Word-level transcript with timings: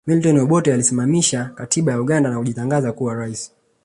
Milton 0.07 0.37
Obote 0.39 0.73
aliisimamisha 0.73 1.45
katiba 1.45 1.91
ya 1.91 2.01
Uganda 2.01 2.29
na 2.29 2.37
kujitangaza 2.39 2.91
kuwa 2.93 3.13
rais 3.15 3.51